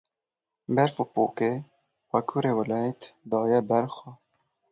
Berf 0.75 0.95
û 1.03 1.05
pûkê 1.13 1.53
bakurê 2.09 2.51
welêt 2.57 3.01
daye 3.31 3.59
ber 3.69 3.85
xwe. 3.95 4.11